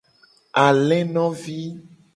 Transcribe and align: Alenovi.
Alenovi. 0.63 1.59